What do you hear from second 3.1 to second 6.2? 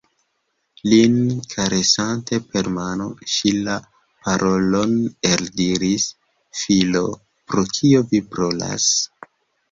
ŝi la parolon eldiris: